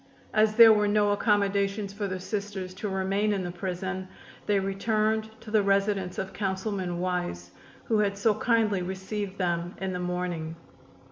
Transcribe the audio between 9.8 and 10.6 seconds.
the morning.